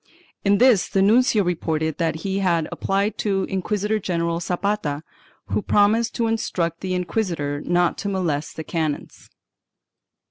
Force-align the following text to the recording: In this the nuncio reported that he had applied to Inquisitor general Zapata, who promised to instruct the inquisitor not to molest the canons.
In 0.43 0.57
this 0.57 0.89
the 0.89 0.99
nuncio 1.03 1.43
reported 1.43 1.99
that 1.99 2.21
he 2.25 2.39
had 2.39 2.67
applied 2.71 3.19
to 3.19 3.43
Inquisitor 3.43 3.99
general 3.99 4.39
Zapata, 4.39 5.03
who 5.49 5.61
promised 5.61 6.15
to 6.15 6.25
instruct 6.25 6.81
the 6.81 6.95
inquisitor 6.95 7.61
not 7.63 7.99
to 7.99 8.09
molest 8.09 8.55
the 8.55 8.63
canons. 8.63 9.29